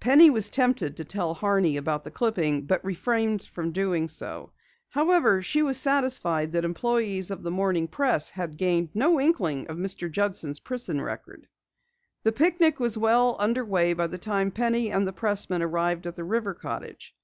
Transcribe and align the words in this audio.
Penny 0.00 0.30
was 0.30 0.48
tempted 0.48 0.96
to 0.96 1.04
tell 1.04 1.34
Horney 1.34 1.76
about 1.76 2.02
the 2.02 2.10
clipping, 2.10 2.62
but 2.64 2.82
refrained 2.82 3.42
from 3.42 3.70
doing 3.72 4.08
so. 4.08 4.50
However, 4.88 5.42
she 5.42 5.60
was 5.62 5.78
satisfied 5.78 6.52
that 6.52 6.64
employes 6.64 7.30
of 7.30 7.42
the 7.42 7.50
Morning 7.50 7.86
Press 7.86 8.30
had 8.30 8.56
gained 8.56 8.88
no 8.94 9.20
inkling 9.20 9.66
of 9.68 9.76
Mr. 9.76 10.10
Judson's 10.10 10.58
prison 10.60 11.02
record. 11.02 11.48
The 12.22 12.32
picnic 12.32 12.80
was 12.80 12.96
well 12.96 13.36
under 13.38 13.62
way 13.62 13.92
by 13.92 14.06
the 14.06 14.16
time 14.16 14.50
Penny 14.52 14.90
and 14.90 15.06
the 15.06 15.12
pressman 15.12 15.60
arrived 15.60 16.06
at 16.06 16.16
the 16.16 16.24
river 16.24 16.54
cottage. 16.54 17.14